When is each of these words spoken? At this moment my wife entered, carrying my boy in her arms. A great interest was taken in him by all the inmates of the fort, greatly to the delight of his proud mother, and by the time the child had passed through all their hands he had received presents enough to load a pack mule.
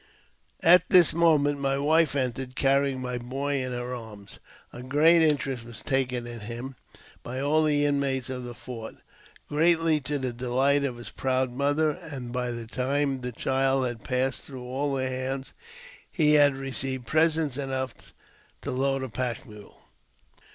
At 0.63 0.89
this 0.89 1.13
moment 1.13 1.59
my 1.59 1.77
wife 1.77 2.15
entered, 2.15 2.55
carrying 2.55 3.01
my 3.03 3.19
boy 3.19 3.63
in 3.63 3.71
her 3.71 3.93
arms. 3.93 4.39
A 4.73 4.81
great 4.81 5.21
interest 5.21 5.63
was 5.63 5.83
taken 5.83 6.25
in 6.25 6.39
him 6.39 6.75
by 7.21 7.39
all 7.39 7.61
the 7.63 7.85
inmates 7.85 8.27
of 8.27 8.43
the 8.43 8.55
fort, 8.55 8.95
greatly 9.47 9.99
to 9.99 10.17
the 10.17 10.33
delight 10.33 10.83
of 10.83 10.97
his 10.97 11.11
proud 11.11 11.51
mother, 11.51 11.91
and 11.91 12.31
by 12.33 12.49
the 12.49 12.65
time 12.65 13.21
the 13.21 13.31
child 13.31 13.85
had 13.85 14.03
passed 14.03 14.41
through 14.41 14.65
all 14.65 14.95
their 14.95 15.07
hands 15.07 15.53
he 16.11 16.33
had 16.33 16.55
received 16.55 17.05
presents 17.05 17.55
enough 17.55 17.93
to 18.63 18.71
load 18.71 19.03
a 19.03 19.09
pack 19.09 19.47
mule. 19.47 19.81